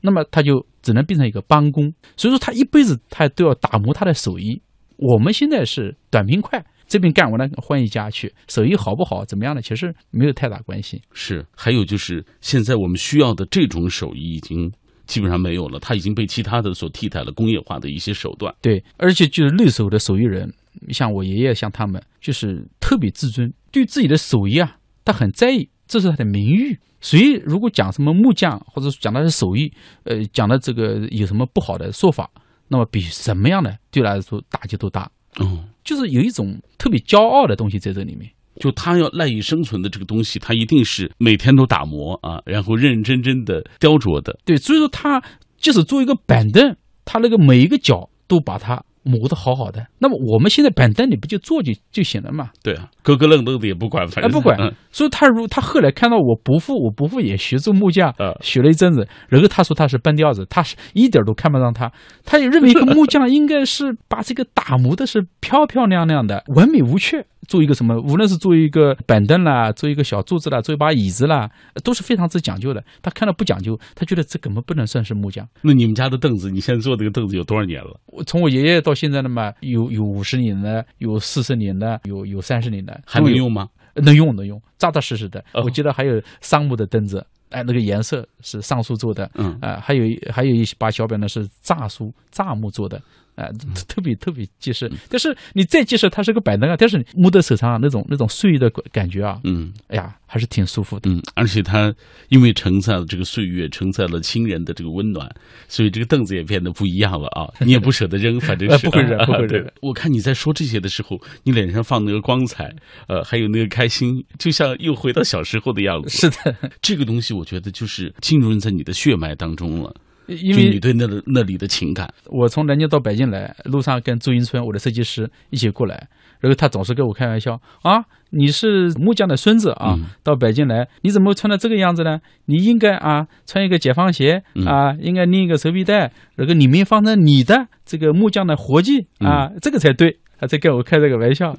[0.00, 1.92] 那么他就只能变成一个帮工。
[2.16, 4.60] 所以说他一辈子他都要打磨他的手艺。
[4.96, 9.62] 我们现在是短平快，这边干完了换一家去，手艺好不好怎么样的？
[9.62, 11.00] 其实没有太大关系。
[11.12, 14.72] 是，还有就是现在我们需要的这种手艺已经
[15.06, 18.52] 基本上没有了，它已经被其他的所替代了，工业化的一些手段。
[18.60, 20.52] 对，而且就是那时候的手艺人，
[20.88, 26.78] 像我爷爷，像他们，就是特别自尊，对自己的手艺啊，他很在意，这是他的名誉。
[27.00, 29.72] 所以，如果讲什么木匠，或者讲他的手艺，
[30.04, 32.28] 呃，讲的这个有什么不好的说法，
[32.68, 35.10] 那么比什么样的对他来说打击都大。
[35.40, 38.30] 嗯，就是有一种特别骄傲的东西在这里面。
[38.60, 44.36] 就他要赖以生存的这个东西，他一定是每天都打磨啊，然后认认真真的雕琢的。
[44.44, 45.22] 对，所以说他
[45.58, 49.86] 即使做一个板凳，他那个每一个角都把它磨得好好的。
[49.98, 52.50] 那么我们现在板凳你不就坐就就行了嘛？
[52.62, 61.90] 对啊，咯咯愣愣的也不管，反正哎不管嗯所以他如他后来看到我伯父，我伯父也学做木匠，啊学了一阵子，然后他说他是半吊子，他是一点都看不上他，
[62.24, 67.24] 他也认为一个木匠应该是把这个打磨的是漂漂亮亮的，完美无缺。
[67.46, 71.48] 做一个什么，无论是做一个板凳啦，做一个小桌子啦，做一把椅子啦，
[71.82, 72.84] 都是非常之讲究的。
[73.00, 75.48] 他看到不讲究，他觉得这根本不能算是木匠。
[75.62, 77.98] 那你们家的凳子，你现在坐这个凳子有多少年了？
[78.08, 83.68] 我从我爷爷到现在的嘛，有有五十年的，有四十年的，有有三十年的，还能用吗？
[83.94, 85.40] 能用能用，扎扎实实的。
[85.52, 93.00] 哦我记得还有桑木的凳子，哎，那个颜色是桑树做的，嗯啊、还有还有一把小表呢是柞树柞木做的，
[93.38, 93.48] 啊、
[93.86, 94.90] 特别特别结实。
[95.08, 101.08] 但是你再结实，它是个板凳啊，但是摸在手上啊那种那种岁月的感觉啊，嗯哎呀，还是挺舒服的。
[101.08, 101.94] 嗯，而且它
[102.30, 105.30] 因为承载了这个岁月，承载了亲人的这个温暖，
[105.68, 107.46] 所以这个凳子也变得不一样了啊！
[107.64, 112.74] 你也不舍得扔，反正是呃不会扔不会扔对我看你在说这些的时候，你脸上放那个光彩，
[113.06, 116.08] 呃，还有那个开心，就像又回到小时候的样子。
[116.08, 119.94] 是的，这个东西，我觉得就是浸润在你的血脉当中了，
[120.28, 122.08] 因为你对那那里的情感。
[122.26, 126.08] 我从南京到北京来，路上跟周迎春我的设计师一起过来，
[126.40, 132.20] 然后他总是跟我开玩笑啊，你是木匠的孙子啊，嗯到北京来，你怎么穿的这个样子呢？
[132.46, 140.18] 你应该啊穿一个解放鞋嗯啊，应该拎一个手臂带，然后里面放着你的这个木匠的活计啊，这个才对。
[140.40, 141.52] 他在跟我开这个玩笑，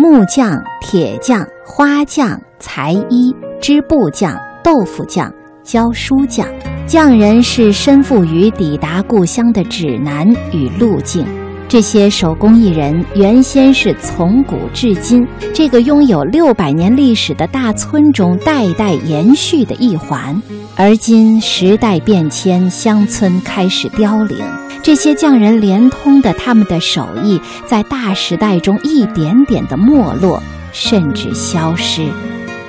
[0.00, 6.48] 木匠、铁匠、花匠、裁衣、织布匠、豆腐匠、教书匠，
[6.86, 11.24] 匠人是身负于抵达故乡的指南与路径。
[11.68, 20.42] 这些手工艺人原先是从古至今这个拥有六百年历史的大村中代代延续的一环，
[20.74, 24.38] 而今时代变迁，乡村开始凋零，
[24.82, 30.42] 这些匠人连通的他们的手艺，在大时代中一点点的没落，
[30.72, 32.08] 甚至消失。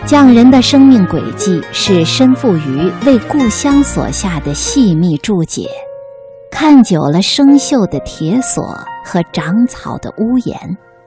[0.08, 5.68] 匠人的生命轨迹是身负于为故乡所下的细密注解。
[6.52, 10.58] 看久了生锈的铁锁和长草的屋檐，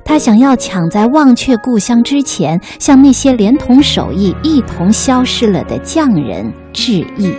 [0.04, 7.34] 他想要抢在忘却故乡之前，向那些连同手艺一同消失了的匠人致意。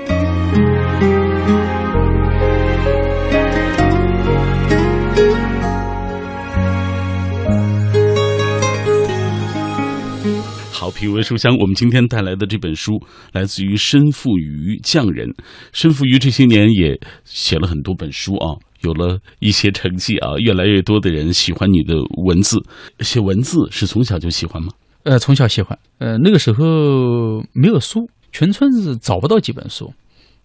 [10.96, 12.93] 品味书香，我们今天带来的这本书
[13.34, 15.28] 来自于申复瑜匠人。
[15.74, 22.58] 申复瑜这些年也写了很多本书啊，有了一些成绩啊，越来越多的人喜欢你的文字。
[23.02, 24.72] 写文字是从小就喜欢吗？
[25.04, 25.78] 呃，从小喜欢。
[25.98, 29.93] 呃，那个时候没有书，全村子找不到几本书，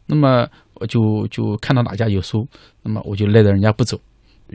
[0.07, 2.45] 那么我就就看到哪家有书，
[2.83, 3.97] 那么我就赖着人家不走，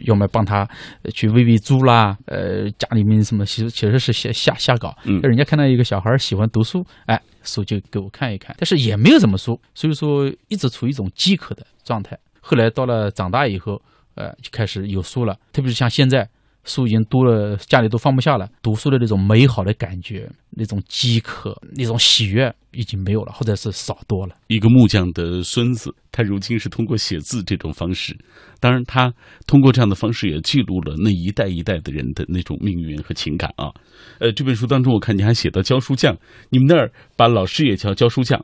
[0.03, 0.67] 要么帮他
[1.03, 4.95] 呃去喂喂猪啦，呃，家里面什么其实其实是瞎瞎瞎搞。
[5.05, 12.17] 嗯人家看到一个小孩喜欢读书，哎，书就给我看一看，但是也没有什么书，所以说一直处于一种饥渴的状态。
[12.41, 13.81] 后来到了长大以后，
[14.15, 16.27] 呃，就开始有书了，特别是像现在。
[16.65, 18.49] 书已经多了，家里都放不下了。
[18.61, 24.35] 读书的那种美好的感觉，那种饥渴，那种喜悦已经没有了，或者是少多了。
[24.47, 28.17] 一个木匠的孙子，他如今是通过写字这种方式，
[28.59, 29.13] 当然他
[29.45, 33.71] 通过这样的方式也记录了那一代一代的人的那种命运和情感啊。
[34.19, 36.17] 呃，这本书当中我看你还写到教书匠，
[36.49, 38.43] 你们那儿把老师也叫教书匠，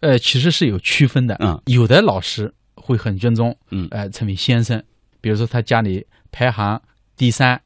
[0.00, 1.60] 呃，其实是有区分的啊。
[1.66, 4.82] 有的老师会很尊重，嗯呃，称为先生，
[5.20, 6.80] 比如说他家里排行
[7.22, 7.60] 第三，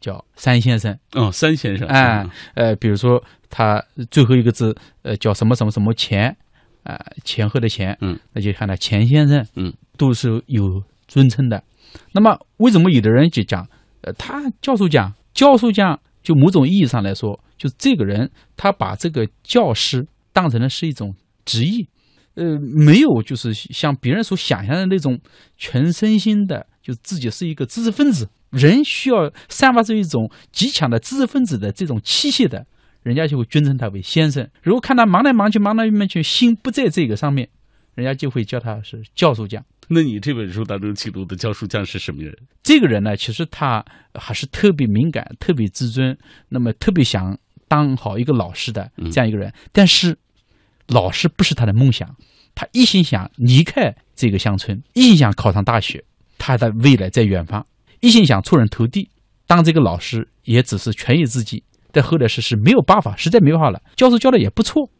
[0.00, 0.98] 叫三先生。
[1.12, 6.34] 哦，三先生，哎，呃，比如说他最后一个字，呃，叫什么什么什么钱，
[6.84, 11.62] 啊、前后的钱，嗯，那就看他钱先生，嗯，都是有尊称的。
[12.12, 13.68] 那么为什么有的人就讲，
[14.00, 21.86] 呃，他教授讲，教授讲就某种意义上来说，就这个人他把这个教师当成了是一种职业，
[22.36, 25.20] 呃，没有就是像别人所想象的那种
[25.58, 28.30] 全身心的，就自己是一个知识分子。
[28.54, 32.66] 人需要散发出一种极强的知识分子的这种气息的，
[33.02, 34.48] 人家就会尊称他为先生。
[34.62, 37.48] 如果看他忙来忙去，忙来忙去，心不在这个上面，
[37.94, 39.64] 人家就会叫他是教书匠。
[39.88, 42.34] 那你这本书当中记录的教书匠是什么人？
[42.62, 43.84] 这个人呢，其实他
[44.14, 46.16] 还是特别敏感、特别自尊，
[46.48, 47.36] 那么特别想
[47.68, 49.52] 当好一个老师的这样一个人。
[49.72, 50.16] 但是，
[50.86, 52.16] 老师不是他的梦想，
[52.54, 56.02] 他一心想离开这个乡村，一心想考上大学，
[56.38, 57.66] 他的未来在远方。
[58.04, 59.08] 一心想出人头地，
[59.46, 61.64] 当这个老师也只是权宜之计。
[61.90, 63.80] 但后来是是没有办法，实在没办法了。
[63.96, 64.90] 教授教的也不错，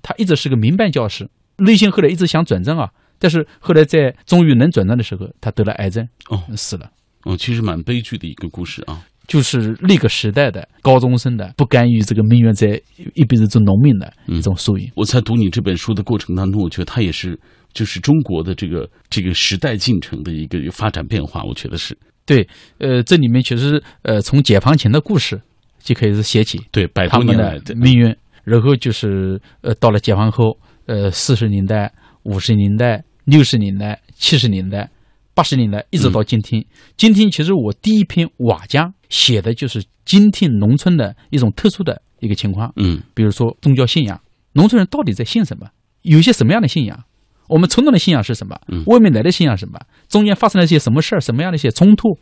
[0.00, 2.88] 他一直是个民办教师，内心后来一直想转正啊。
[3.18, 6.90] 但是后来在终于能转正的时候，他得了癌症，哦，死了。
[7.24, 9.04] 哦，其实蛮悲剧的一个故事啊。
[9.26, 12.80] 就是那个时代的高中生的不甘于这个命运，在
[13.14, 14.90] 一辈子做农民的一种缩影。
[14.94, 17.38] 我在读你这本书的过程当中，我觉得他也是
[17.72, 21.98] 就是中国的这个这个时代进程的一个发展变化，我觉得是。
[22.26, 22.48] 对，
[22.78, 25.40] 呃，这里面其实呃，从解放前的故事
[25.78, 34.90] 就可以是写起，对，百他们多年来的命运，然后就是呃，到了解放后，呃，四十年代、五十年代、六十年代、七十年代、
[35.34, 36.64] 八十年代，一直到今天。
[36.96, 44.18] 今天其实我第一篇瓦匠写的就是今天农村的一种特殊的一个情况，嗯比如说宗教信仰，
[44.52, 45.68] 农村人到底在信什么？
[46.02, 47.04] 有一些什么样的信仰？
[47.48, 48.82] 我们传统的信仰是什么嗯？
[48.86, 49.78] 外面来的信仰是什么？
[50.08, 51.20] 中间发生了一些什么事儿？
[51.20, 52.18] 什么样的一些冲突？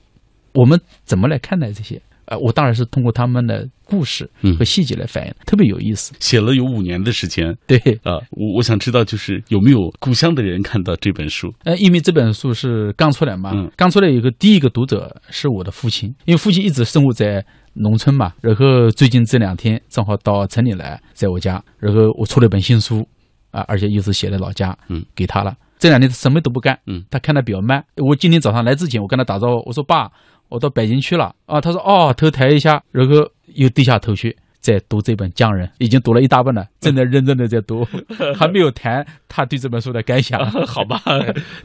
[0.55, 2.01] 我们怎么来看待这些？
[2.27, 6.13] 呃，我当然是通过他们的故事嗯和细节来反映，特别有意思。
[6.21, 8.15] 写了有五年的时间对，啊。
[8.31, 11.53] 我我想知道，就是有没有故乡的人看到这本书？
[11.65, 17.45] 呃，因为这本书是刚出来嘛，嗯刚出来有个第一个读者是我的父亲，因为父亲一直生活在
[17.75, 23.07] 农村嘛，然后最近这两天正好到城里来，在我家，然后我出了一本新书，
[23.53, 25.55] 啊，而且又是写在老家，嗯，给他了。
[25.79, 27.85] 这两天他什么都不干，嗯，他看的比较慢。
[27.97, 30.11] 我今天早上来之前，我跟他打招呼，我说爸，
[30.49, 31.61] 我到北京去了啊。
[31.61, 33.15] 他说哦，头抬一下，然后
[33.55, 34.37] 又低下头去。
[34.61, 37.85] 在读这本《匠人》，已经读了一大半了，正在认真的在读，
[38.39, 40.39] 还没有谈他对这本书的感想。
[40.65, 41.03] 好吧，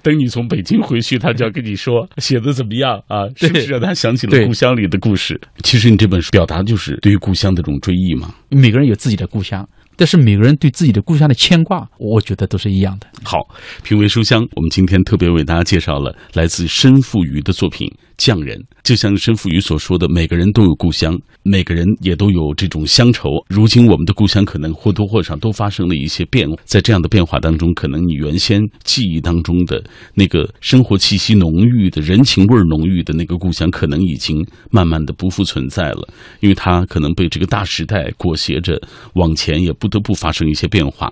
[0.01, 3.29] 等你从北京回去，他就要跟你说写的怎么样啊？
[3.35, 5.39] 是不是让他想起了故乡里的故事？
[5.63, 8.33] 其实你这本书表达就是对于故乡的这种追忆嘛。
[8.49, 13.07] 每个人有自己的故乡，但是每个人对自己的故乡的牵挂，我觉得都是一样的。
[13.23, 13.39] 好，
[13.83, 17.87] 品味书香，我们今天特别为大家介绍了来自申复瑜的作品
[18.18, 18.57] 《匠人》。
[18.84, 23.30] 就像申复瑜所说的，每个人都有故乡，每个人也都有这种乡愁。
[23.49, 36.07] 如今我们的故乡可能或多或少都发生了一些变化，在这样的变化当中，可能你原先记忆当中的那个生活气息浓郁的人情味浓郁的那个故乡，可能已经慢慢的不复存在了，
[36.39, 38.82] 因为它可能被这个大时代裹挟着
[39.15, 41.11] 往前，也不得不发生一些变化。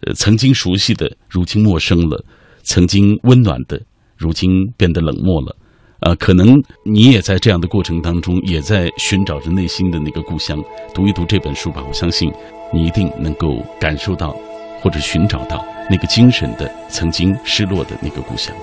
[0.00, 2.16] 呃，曾经熟悉的，如今陌生了；
[2.62, 3.78] 曾经温暖的，
[4.16, 5.54] 如今变得冷漠了。
[6.00, 10.62] 呃，可能你也在这样的过程当中，也在寻找着内心的那个故乡。
[10.94, 12.32] 读一读这本书吧，我相信
[12.72, 14.34] 你一定能够感受到，
[14.80, 18.54] 或者寻找到那个精神的曾经失落的那个故乡。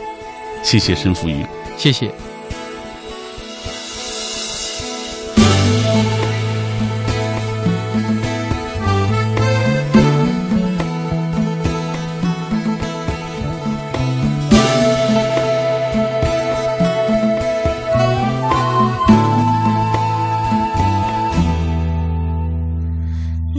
[0.63, 1.45] 谢谢申福宇。
[1.77, 2.11] 谢谢。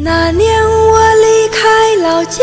[0.09, 2.43] 那年我离开老家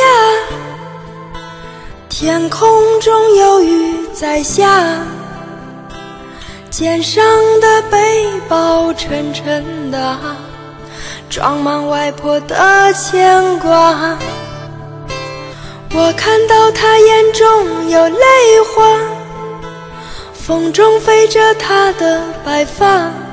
[2.08, 5.00] 天空中有雨在下
[6.70, 7.26] 肩上
[7.60, 10.16] 的背包沉沉的
[11.28, 14.16] 装满外婆的牵挂。
[15.96, 19.00] 我看到她眼中有泪花
[20.34, 23.25] 风中飞着她的白发。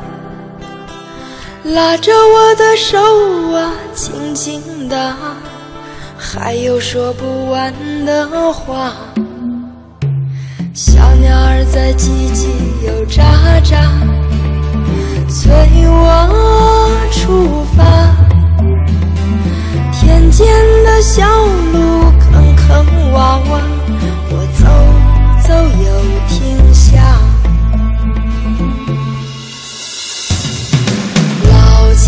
[1.64, 2.98] 拉着我的手
[3.54, 5.14] 啊，轻轻的，
[6.18, 7.72] 还有说不完
[8.04, 8.92] 的话。
[10.74, 12.48] 小鸟儿在叽叽
[12.84, 13.22] 又喳
[13.62, 13.78] 喳，
[15.28, 15.52] 催
[15.86, 17.84] 我出发。
[19.92, 20.44] 田间
[20.84, 21.24] 的小
[21.72, 23.60] 路坑坑洼洼，
[24.30, 24.66] 我走
[25.46, 25.54] 走
[25.84, 26.21] 又。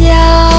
[0.04, 0.53] 家